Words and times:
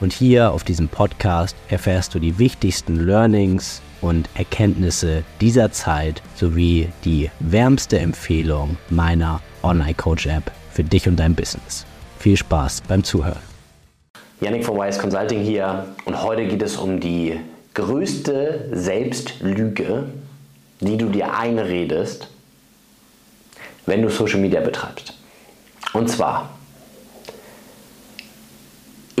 Und 0.00 0.14
hier 0.14 0.52
auf 0.52 0.64
diesem 0.64 0.88
Podcast 0.88 1.54
erfährst 1.68 2.14
du 2.14 2.18
die 2.18 2.38
wichtigsten 2.38 2.96
Learnings 2.96 3.82
und 4.00 4.30
Erkenntnisse 4.34 5.24
dieser 5.42 5.72
Zeit 5.72 6.22
sowie 6.34 6.88
die 7.04 7.30
wärmste 7.38 7.98
Empfehlung 7.98 8.78
meiner 8.88 9.42
Online 9.62 9.92
Coach 9.92 10.26
App 10.26 10.50
für 10.72 10.84
dich 10.84 11.06
und 11.06 11.16
dein 11.16 11.34
Business. 11.34 11.84
Viel 12.18 12.38
Spaß 12.38 12.82
beim 12.88 13.04
Zuhören. 13.04 13.42
Yannick 14.40 14.64
von 14.64 14.78
Wise 14.78 14.98
Consulting 14.98 15.42
hier 15.42 15.84
und 16.06 16.22
heute 16.22 16.46
geht 16.46 16.62
es 16.62 16.76
um 16.76 16.98
die 16.98 17.38
größte 17.74 18.70
Selbstlüge, 18.72 20.04
die 20.80 20.96
du 20.96 21.10
dir 21.10 21.34
einredest, 21.34 22.28
wenn 23.84 24.00
du 24.00 24.08
Social 24.08 24.40
Media 24.40 24.62
betreibst. 24.62 25.12
Und 25.92 26.08
zwar, 26.08 26.48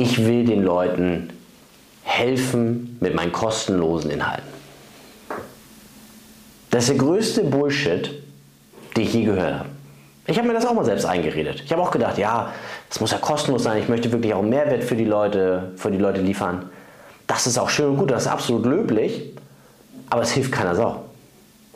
ich 0.00 0.24
will 0.24 0.44
den 0.44 0.62
Leuten 0.62 1.30
helfen 2.02 2.96
mit 3.00 3.14
meinen 3.14 3.32
kostenlosen 3.32 4.10
Inhalten. 4.10 4.48
Das 6.70 6.84
ist 6.84 6.90
der 6.90 6.98
größte 6.98 7.44
Bullshit, 7.44 8.10
den 8.96 9.04
ich 9.04 9.12
je 9.12 9.24
gehört 9.24 9.58
habe. 9.60 9.68
Ich 10.26 10.38
habe 10.38 10.48
mir 10.48 10.54
das 10.54 10.64
auch 10.64 10.72
mal 10.72 10.84
selbst 10.84 11.04
eingeredet. 11.04 11.62
Ich 11.64 11.72
habe 11.72 11.82
auch 11.82 11.90
gedacht, 11.90 12.16
ja, 12.16 12.52
es 12.88 13.00
muss 13.00 13.10
ja 13.10 13.18
kostenlos 13.18 13.64
sein. 13.64 13.78
Ich 13.82 13.88
möchte 13.88 14.10
wirklich 14.10 14.32
auch 14.32 14.42
Mehrwert 14.42 14.84
für 14.84 14.96
die 14.96 15.04
Leute, 15.04 15.72
für 15.76 15.90
die 15.90 15.98
Leute 15.98 16.20
liefern. 16.20 16.70
Das 17.26 17.46
ist 17.46 17.58
auch 17.58 17.68
schön 17.68 17.90
und 17.90 17.96
gut, 17.98 18.10
das 18.10 18.22
ist 18.22 18.28
absolut 18.32 18.64
löblich, 18.64 19.34
aber 20.08 20.22
es 20.22 20.30
hilft 20.30 20.52
keiner 20.52 20.74
Sau. 20.74 21.04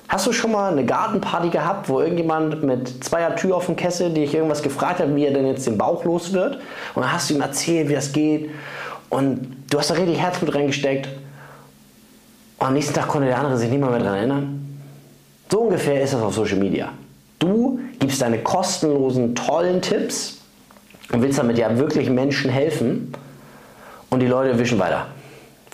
Hast 0.08 0.26
du 0.26 0.32
schon 0.32 0.52
mal 0.52 0.70
eine 0.70 0.84
Gartenparty 0.84 1.48
gehabt, 1.48 1.88
wo 1.88 2.00
irgendjemand 2.00 2.62
mit 2.62 3.02
zweier 3.02 3.34
Tür 3.36 3.56
auf 3.56 3.66
dem 3.66 3.76
Kessel 3.76 4.12
dich 4.12 4.34
irgendwas 4.34 4.62
gefragt 4.62 5.00
hat, 5.00 5.14
wie 5.14 5.24
er 5.24 5.32
denn 5.32 5.46
jetzt 5.46 5.66
den 5.66 5.78
Bauch 5.78 6.04
los 6.04 6.32
wird? 6.32 6.56
Und 6.94 7.02
dann 7.02 7.12
hast 7.12 7.30
du 7.30 7.34
ihm 7.34 7.40
erzählt, 7.40 7.88
wie 7.88 7.94
das 7.94 8.12
geht. 8.12 8.50
Und 9.08 9.56
du 9.70 9.78
hast 9.78 9.90
da 9.90 9.94
richtig 9.94 10.20
Herzblut 10.20 10.54
reingesteckt. 10.54 11.08
Und 12.58 12.66
am 12.66 12.74
nächsten 12.74 12.94
Tag 12.94 13.08
konnte 13.08 13.28
der 13.28 13.38
andere 13.38 13.56
sich 13.56 13.70
nicht 13.70 13.80
mehr, 13.80 13.90
mehr 13.90 14.00
daran 14.00 14.16
erinnern. 14.18 14.80
So 15.50 15.60
ungefähr 15.60 16.02
ist 16.02 16.12
das 16.12 16.20
auf 16.20 16.34
Social 16.34 16.58
Media. 16.58 16.90
Du 17.38 17.78
gibst 17.98 18.20
deine 18.20 18.38
kostenlosen, 18.38 19.34
tollen 19.34 19.80
Tipps 19.80 20.38
und 21.12 21.22
willst 21.22 21.38
damit 21.38 21.58
ja 21.58 21.76
wirklich 21.78 22.10
Menschen 22.10 22.50
helfen 22.50 23.12
und 24.10 24.20
die 24.20 24.26
Leute 24.26 24.58
wischen 24.58 24.78
weiter. 24.78 25.06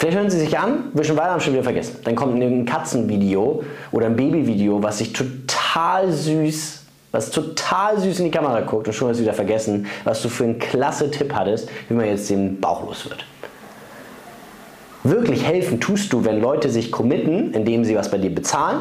Vielleicht 0.00 0.16
hören 0.16 0.30
sie 0.30 0.38
sich 0.38 0.58
an, 0.58 0.84
wischen 0.94 1.14
weiter 1.18 1.34
und 1.34 1.42
schon 1.42 1.52
wieder 1.52 1.62
vergessen. 1.62 1.98
Dann 2.04 2.14
kommt 2.14 2.42
ein 2.42 2.64
Katzenvideo 2.64 3.62
oder 3.92 4.06
ein 4.06 4.16
Babyvideo, 4.16 4.82
was 4.82 4.96
sich 4.96 5.12
total 5.12 6.10
süß, 6.10 6.84
was 7.12 7.30
total 7.30 8.00
süß 8.00 8.20
in 8.20 8.24
die 8.24 8.30
Kamera 8.30 8.62
guckt 8.62 8.86
und 8.86 8.94
schon 8.94 9.10
hast 9.10 9.18
du 9.18 9.24
wieder 9.24 9.34
vergessen, 9.34 9.88
was 10.04 10.22
du 10.22 10.30
für 10.30 10.44
einen 10.44 10.58
klasse 10.58 11.10
Tipp 11.10 11.34
hattest, 11.34 11.68
wie 11.88 11.94
man 11.94 12.06
jetzt 12.06 12.30
den 12.30 12.58
Bauch 12.62 12.82
los 12.86 13.10
wird. 13.10 13.26
Wirklich 15.04 15.44
helfen 15.44 15.80
tust 15.80 16.10
du, 16.14 16.24
wenn 16.24 16.40
Leute 16.40 16.70
sich 16.70 16.90
committen, 16.90 17.52
indem 17.52 17.84
sie 17.84 17.94
was 17.94 18.10
bei 18.10 18.16
dir 18.16 18.34
bezahlen 18.34 18.80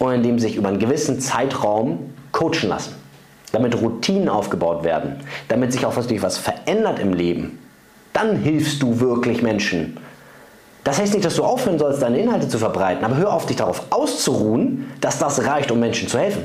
und 0.00 0.12
indem 0.12 0.40
sie 0.40 0.48
sich 0.48 0.56
über 0.56 0.70
einen 0.70 0.80
gewissen 0.80 1.20
Zeitraum 1.20 2.10
coachen 2.32 2.68
lassen. 2.68 2.96
Damit 3.52 3.80
Routinen 3.80 4.28
aufgebaut 4.28 4.82
werden, 4.82 5.20
damit 5.46 5.72
sich 5.72 5.86
auch 5.86 5.94
was 5.94 6.36
verändert 6.36 6.98
im 6.98 7.12
Leben 7.12 7.59
dann 8.12 8.36
hilfst 8.36 8.82
du 8.82 9.00
wirklich 9.00 9.42
Menschen. 9.42 9.96
Das 10.84 10.98
heißt 10.98 11.12
nicht, 11.12 11.24
dass 11.24 11.36
du 11.36 11.44
aufhören 11.44 11.78
sollst, 11.78 12.02
deine 12.02 12.18
Inhalte 12.18 12.48
zu 12.48 12.58
verbreiten, 12.58 13.04
aber 13.04 13.16
hör 13.16 13.32
auf, 13.32 13.46
dich 13.46 13.56
darauf 13.56 13.84
auszuruhen, 13.90 14.90
dass 15.00 15.18
das 15.18 15.44
reicht, 15.44 15.70
um 15.70 15.78
Menschen 15.78 16.08
zu 16.08 16.18
helfen. 16.18 16.42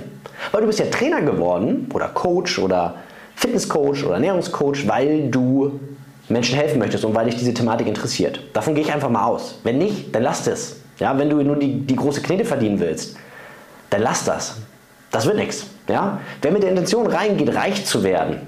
Weil 0.51 0.61
du 0.61 0.67
bist 0.67 0.79
ja 0.79 0.85
Trainer 0.87 1.21
geworden 1.21 1.89
oder 1.93 2.09
Coach 2.09 2.59
oder 2.59 2.95
Fitnesscoach 3.35 4.03
oder 4.05 4.15
Ernährungscoach, 4.15 4.87
weil 4.87 5.29
du 5.29 5.79
Menschen 6.27 6.57
helfen 6.57 6.79
möchtest 6.79 7.05
und 7.05 7.15
weil 7.15 7.25
dich 7.25 7.37
diese 7.37 7.53
Thematik 7.53 7.87
interessiert. 7.87 8.39
Davon 8.53 8.75
gehe 8.75 8.83
ich 8.83 8.93
einfach 8.93 9.09
mal 9.09 9.25
aus. 9.25 9.59
Wenn 9.63 9.77
nicht, 9.77 10.13
dann 10.13 10.23
lass 10.23 10.45
es. 10.47 10.77
Ja, 10.99 11.17
wenn 11.17 11.29
du 11.29 11.41
nur 11.41 11.57
die, 11.57 11.85
die 11.85 11.95
große 11.95 12.21
Knete 12.21 12.45
verdienen 12.45 12.79
willst, 12.79 13.15
dann 13.89 14.01
lass 14.01 14.23
das. 14.25 14.57
Das 15.11 15.25
wird 15.25 15.37
nichts. 15.37 15.67
Ja? 15.87 16.19
Wer 16.41 16.51
mit 16.51 16.63
der 16.63 16.71
Intention 16.71 17.07
reingeht, 17.07 17.53
reich 17.55 17.85
zu 17.85 18.03
werden, 18.03 18.41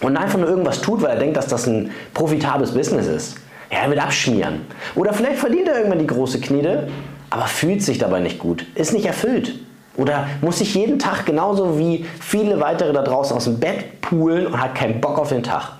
und 0.00 0.16
einfach 0.16 0.38
nur 0.38 0.48
irgendwas 0.48 0.80
tut, 0.80 1.02
weil 1.02 1.10
er 1.10 1.18
denkt, 1.18 1.36
dass 1.36 1.46
das 1.46 1.66
ein 1.66 1.90
profitables 2.12 2.72
Business 2.72 3.06
ist. 3.06 3.36
Ja, 3.70 3.78
er 3.78 3.90
wird 3.90 4.00
abschmieren. 4.00 4.60
Oder 4.94 5.12
vielleicht 5.12 5.38
verdient 5.38 5.68
er 5.68 5.76
irgendwann 5.76 5.98
die 5.98 6.06
große 6.06 6.40
Knete, 6.40 6.88
aber 7.30 7.46
fühlt 7.46 7.82
sich 7.82 7.98
dabei 7.98 8.20
nicht 8.20 8.38
gut, 8.38 8.66
ist 8.74 8.92
nicht 8.92 9.06
erfüllt. 9.06 9.54
Oder 9.96 10.28
muss 10.42 10.58
sich 10.58 10.74
jeden 10.74 10.98
Tag 10.98 11.24
genauso 11.24 11.78
wie 11.78 12.04
viele 12.20 12.60
weitere 12.60 12.92
da 12.92 13.02
draußen 13.02 13.34
aus 13.34 13.44
dem 13.44 13.58
Bett 13.58 14.00
poolen 14.02 14.46
und 14.46 14.60
hat 14.60 14.74
keinen 14.74 15.00
Bock 15.00 15.18
auf 15.18 15.30
den 15.30 15.42
Tag, 15.42 15.72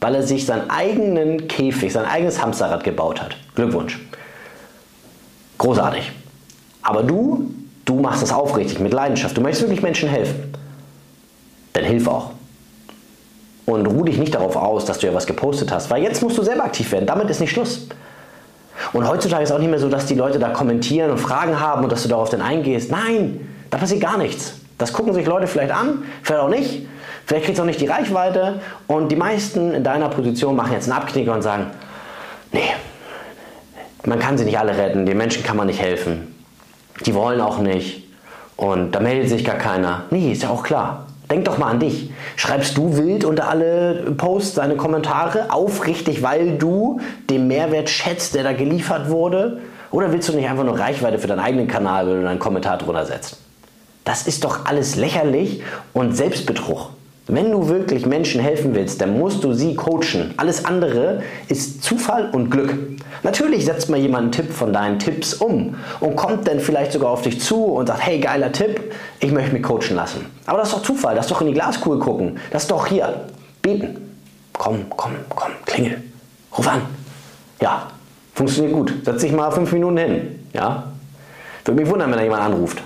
weil 0.00 0.16
er 0.16 0.22
sich 0.24 0.44
seinen 0.44 0.68
eigenen 0.68 1.46
Käfig, 1.46 1.92
sein 1.92 2.04
eigenes 2.04 2.42
Hamsterrad 2.42 2.82
gebaut 2.82 3.22
hat. 3.22 3.36
Glückwunsch. 3.54 4.00
Großartig. 5.58 6.10
Aber 6.82 7.04
du, 7.04 7.52
du 7.84 8.00
machst 8.00 8.22
das 8.22 8.32
aufrichtig, 8.32 8.80
mit 8.80 8.92
Leidenschaft. 8.92 9.36
Du 9.36 9.40
möchtest 9.40 9.62
wirklich 9.62 9.82
Menschen 9.82 10.08
helfen. 10.08 10.52
Dann 11.72 11.84
hilf 11.84 12.08
auch 12.08 12.31
und 13.66 13.86
ruh 13.86 14.04
dich 14.04 14.18
nicht 14.18 14.34
darauf 14.34 14.56
aus, 14.56 14.84
dass 14.84 14.98
du 14.98 15.06
ja 15.06 15.14
was 15.14 15.26
gepostet 15.26 15.72
hast, 15.72 15.90
weil 15.90 16.02
jetzt 16.02 16.22
musst 16.22 16.38
du 16.38 16.42
selber 16.42 16.64
aktiv 16.64 16.90
werden. 16.92 17.06
Damit 17.06 17.30
ist 17.30 17.40
nicht 17.40 17.50
Schluss. 17.50 17.86
Und 18.92 19.08
heutzutage 19.08 19.44
ist 19.44 19.52
auch 19.52 19.58
nicht 19.58 19.70
mehr 19.70 19.78
so, 19.78 19.88
dass 19.88 20.06
die 20.06 20.14
Leute 20.14 20.38
da 20.38 20.48
kommentieren 20.48 21.10
und 21.10 21.18
Fragen 21.18 21.60
haben 21.60 21.84
und 21.84 21.92
dass 21.92 22.02
du 22.02 22.08
darauf 22.08 22.30
dann 22.30 22.42
eingehst. 22.42 22.90
Nein, 22.90 23.48
da 23.70 23.78
passiert 23.78 24.00
gar 24.00 24.18
nichts. 24.18 24.54
Das 24.78 24.92
gucken 24.92 25.14
sich 25.14 25.26
Leute 25.26 25.46
vielleicht 25.46 25.72
an, 25.72 26.02
vielleicht 26.22 26.42
auch 26.42 26.48
nicht. 26.48 26.86
Vielleicht 27.26 27.44
kriegst 27.44 27.58
du 27.58 27.62
auch 27.62 27.66
nicht 27.66 27.80
die 27.80 27.86
Reichweite. 27.86 28.60
Und 28.88 29.12
die 29.12 29.16
meisten 29.16 29.72
in 29.72 29.84
deiner 29.84 30.08
Position 30.08 30.56
machen 30.56 30.72
jetzt 30.72 30.90
einen 30.90 31.00
Abknicker 31.00 31.32
und 31.32 31.42
sagen, 31.42 31.66
nee, 32.52 32.60
man 34.04 34.18
kann 34.18 34.36
sie 34.36 34.44
nicht 34.44 34.58
alle 34.58 34.76
retten, 34.76 35.06
den 35.06 35.16
Menschen 35.16 35.44
kann 35.44 35.56
man 35.56 35.68
nicht 35.68 35.80
helfen. 35.80 36.34
Die 37.06 37.14
wollen 37.14 37.40
auch 37.40 37.58
nicht. 37.58 38.08
Und 38.56 38.92
da 38.92 39.00
meldet 39.00 39.28
sich 39.28 39.44
gar 39.44 39.56
keiner. 39.56 40.04
Nee, 40.10 40.32
ist 40.32 40.42
ja 40.42 40.50
auch 40.50 40.62
klar. 40.62 41.06
Denk 41.32 41.46
doch 41.46 41.56
mal 41.56 41.70
an 41.70 41.80
dich. 41.80 42.10
Schreibst 42.36 42.76
du 42.76 42.98
wild 42.98 43.24
unter 43.24 43.48
alle 43.48 44.12
Posts 44.18 44.56
deine 44.56 44.76
Kommentare 44.76 45.46
aufrichtig, 45.50 46.22
weil 46.22 46.58
du 46.58 47.00
den 47.30 47.48
Mehrwert 47.48 47.88
schätzt, 47.88 48.34
der 48.34 48.42
da 48.42 48.52
geliefert 48.52 49.08
wurde? 49.08 49.60
Oder 49.90 50.12
willst 50.12 50.28
du 50.28 50.34
nicht 50.34 50.46
einfach 50.46 50.64
nur 50.64 50.78
Reichweite 50.78 51.18
für 51.18 51.28
deinen 51.28 51.40
eigenen 51.40 51.68
Kanal, 51.68 52.06
wenn 52.06 52.16
du 52.16 52.22
deinen 52.24 52.38
Kommentar 52.38 52.76
drunter 52.76 53.06
setzt? 53.06 53.38
Das 54.04 54.26
ist 54.26 54.44
doch 54.44 54.66
alles 54.66 54.96
lächerlich 54.96 55.62
und 55.94 56.14
Selbstbetrug. 56.14 56.90
Wenn 57.28 57.52
du 57.52 57.68
wirklich 57.68 58.04
Menschen 58.04 58.40
helfen 58.40 58.74
willst, 58.74 59.00
dann 59.00 59.16
musst 59.16 59.44
du 59.44 59.52
sie 59.52 59.76
coachen. 59.76 60.34
Alles 60.36 60.64
andere 60.64 61.22
ist 61.48 61.82
Zufall 61.82 62.30
und 62.30 62.50
Glück. 62.50 62.74
Natürlich 63.22 63.64
setzt 63.64 63.88
mal 63.88 63.98
jemand 63.98 64.22
einen 64.22 64.32
Tipp 64.32 64.52
von 64.52 64.72
deinen 64.72 64.98
Tipps 64.98 65.34
um 65.34 65.76
und 66.00 66.16
kommt 66.16 66.48
dann 66.48 66.58
vielleicht 66.58 66.92
sogar 66.92 67.10
auf 67.10 67.22
dich 67.22 67.40
zu 67.40 67.64
und 67.64 67.86
sagt, 67.86 68.04
hey, 68.04 68.18
geiler 68.18 68.50
Tipp, 68.50 68.92
ich 69.20 69.30
möchte 69.30 69.52
mich 69.52 69.62
coachen 69.62 69.94
lassen. 69.94 70.26
Aber 70.46 70.58
das 70.58 70.68
ist 70.68 70.74
doch 70.78 70.82
Zufall, 70.82 71.14
das 71.14 71.26
ist 71.26 71.30
doch 71.30 71.40
in 71.40 71.46
die 71.46 71.52
Glaskugel 71.52 72.00
gucken, 72.00 72.38
das 72.50 72.62
ist 72.62 72.70
doch 72.70 72.86
hier, 72.86 73.26
beten. 73.62 73.98
Komm, 74.52 74.86
komm, 74.96 75.12
komm, 75.28 75.52
klingel, 75.64 76.02
ruf 76.56 76.66
an. 76.66 76.82
Ja, 77.60 77.86
funktioniert 78.34 78.74
gut. 78.74 78.92
Setz 79.04 79.22
dich 79.22 79.32
mal 79.32 79.50
fünf 79.52 79.72
Minuten 79.72 79.96
hin. 79.96 80.46
Ja, 80.52 80.92
würde 81.64 81.80
mich 81.80 81.88
wundern, 81.88 82.10
wenn 82.10 82.18
da 82.18 82.24
jemand 82.24 82.42
anruft. 82.42 82.82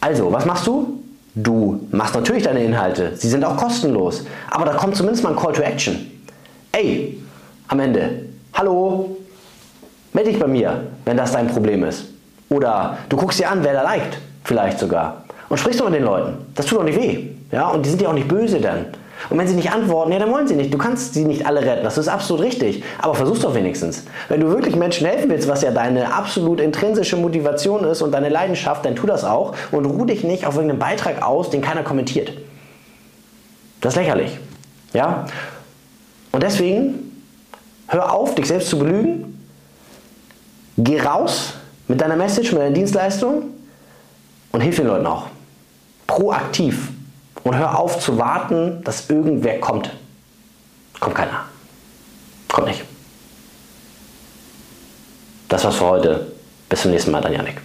Also, 0.00 0.30
was 0.30 0.44
machst 0.44 0.66
du? 0.66 0.97
Du 1.40 1.86
machst 1.92 2.16
natürlich 2.16 2.42
deine 2.42 2.64
Inhalte, 2.64 3.12
sie 3.14 3.28
sind 3.28 3.44
auch 3.44 3.56
kostenlos, 3.56 4.24
aber 4.50 4.64
da 4.64 4.72
kommt 4.72 4.96
zumindest 4.96 5.22
mal 5.22 5.30
ein 5.30 5.36
Call 5.36 5.52
to 5.52 5.62
Action. 5.62 6.10
Ey, 6.72 7.16
am 7.68 7.78
Ende, 7.78 8.24
hallo, 8.54 9.16
melde 10.12 10.30
dich 10.32 10.40
bei 10.40 10.48
mir, 10.48 10.88
wenn 11.04 11.16
das 11.16 11.30
dein 11.30 11.46
Problem 11.46 11.84
ist. 11.84 12.06
Oder 12.48 12.98
du 13.08 13.16
guckst 13.16 13.38
dir 13.38 13.48
an, 13.50 13.62
wer 13.62 13.72
da 13.72 13.82
liked, 13.82 14.18
vielleicht 14.42 14.80
sogar. 14.80 15.22
Und 15.48 15.58
sprichst 15.58 15.80
doch 15.80 15.84
mit 15.88 16.00
den 16.00 16.06
Leuten. 16.06 16.38
Das 16.56 16.66
tut 16.66 16.78
doch 16.78 16.84
nicht 16.84 17.00
weh. 17.00 17.28
Ja? 17.52 17.68
Und 17.68 17.86
die 17.86 17.90
sind 17.90 18.02
ja 18.02 18.08
auch 18.08 18.14
nicht 18.14 18.26
böse 18.26 18.60
dann. 18.60 18.86
Und 19.30 19.38
wenn 19.38 19.48
sie 19.48 19.54
nicht 19.54 19.72
antworten, 19.72 20.12
ja, 20.12 20.18
dann 20.18 20.30
wollen 20.30 20.46
sie 20.46 20.54
nicht. 20.54 20.72
Du 20.72 20.78
kannst 20.78 21.14
sie 21.14 21.24
nicht 21.24 21.44
alle 21.46 21.62
retten, 21.62 21.84
das 21.84 21.98
ist 21.98 22.08
absolut 22.08 22.44
richtig. 22.44 22.82
Aber 22.98 23.14
versuch's 23.14 23.40
doch 23.40 23.54
wenigstens. 23.54 24.04
Wenn 24.28 24.40
du 24.40 24.48
wirklich 24.48 24.76
Menschen 24.76 25.06
helfen 25.06 25.28
willst, 25.30 25.48
was 25.48 25.62
ja 25.62 25.70
deine 25.70 26.14
absolut 26.14 26.60
intrinsische 26.60 27.16
Motivation 27.16 27.84
ist 27.84 28.02
und 28.02 28.12
deine 28.12 28.28
Leidenschaft, 28.28 28.84
dann 28.84 28.96
tu 28.96 29.06
das 29.06 29.24
auch 29.24 29.54
und 29.72 29.84
ruh 29.86 30.04
dich 30.04 30.24
nicht 30.24 30.46
auf 30.46 30.54
irgendeinen 30.54 30.78
Beitrag 30.78 31.22
aus, 31.22 31.50
den 31.50 31.62
keiner 31.62 31.82
kommentiert. 31.82 32.32
Das 33.80 33.94
ist 33.94 33.98
lächerlich. 33.98 34.38
Ja? 34.92 35.26
Und 36.32 36.42
deswegen, 36.42 37.22
hör 37.88 38.12
auf, 38.12 38.34
dich 38.34 38.46
selbst 38.46 38.68
zu 38.68 38.78
belügen. 38.78 39.46
Geh 40.76 41.00
raus 41.00 41.54
mit 41.88 42.00
deiner 42.00 42.16
Message, 42.16 42.52
mit 42.52 42.60
deiner 42.60 42.74
Dienstleistung 42.74 43.42
Und 44.52 44.60
hilf 44.60 44.76
den 44.76 44.86
Leuten 44.86 45.06
auch. 45.06 45.26
Proaktiv. 46.06 46.87
Und 47.44 47.56
hör 47.56 47.78
auf 47.78 48.00
zu 48.00 48.18
warten, 48.18 48.82
dass 48.84 49.08
irgendwer 49.08 49.60
kommt. 49.60 49.90
Kommt 51.00 51.14
keiner. 51.14 51.44
Kommt 52.48 52.68
nicht. 52.68 52.84
Das 55.48 55.64
war's 55.64 55.76
für 55.76 55.86
heute. 55.86 56.32
Bis 56.68 56.82
zum 56.82 56.90
nächsten 56.90 57.10
Mal, 57.10 57.22
dein 57.22 57.32
Janik. 57.32 57.60